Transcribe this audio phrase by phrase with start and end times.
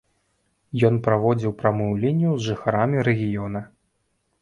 [0.89, 3.67] Ён праводзіў прамую лінію з жыхарамі рэгіёна.